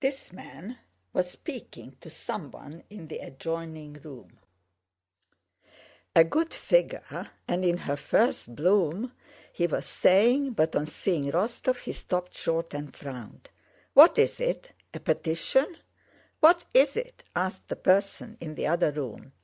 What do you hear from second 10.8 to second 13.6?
seeing Rostóv, he stopped short and frowned.